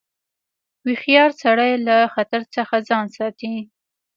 هوښیار 0.83 1.31
سړی 1.41 1.71
له 1.87 1.97
خطر 2.13 2.41
څخه 2.55 2.75
ځان 2.89 3.05
ساتي. 3.17 3.55